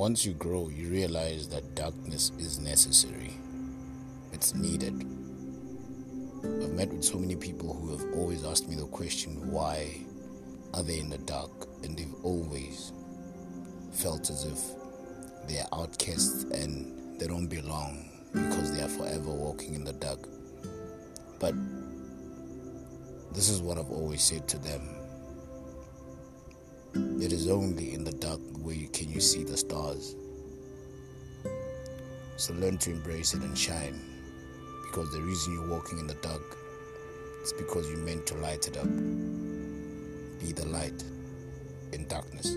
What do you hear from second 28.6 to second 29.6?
where you you see the